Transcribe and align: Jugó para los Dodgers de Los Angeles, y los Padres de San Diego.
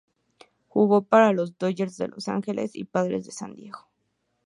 Jugó 0.67 1.03
para 1.03 1.31
los 1.31 1.59
Dodgers 1.59 1.95
de 1.97 2.07
Los 2.07 2.27
Angeles, 2.27 2.75
y 2.75 2.79
los 2.79 2.89
Padres 2.89 3.23
de 3.27 3.31
San 3.31 3.53
Diego. 3.53 3.87